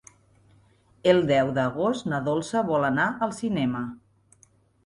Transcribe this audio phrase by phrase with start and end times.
[1.11, 3.87] El deu d'agost na Dolça vol anar al cinema.